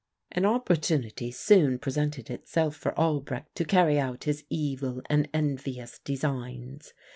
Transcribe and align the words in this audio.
"An 0.31 0.45
opportunity 0.45 1.29
soon 1.29 1.77
presented 1.77 2.31
itself 2.31 2.75
for 2.75 2.99
Albrecht 2.99 3.53
to 3.53 3.63
carry 3.63 3.99
out 3.99 4.23
his 4.23 4.43
evil 4.49 5.03
and 5.11 5.29
envious 5.31 5.99
designs. 5.99 6.95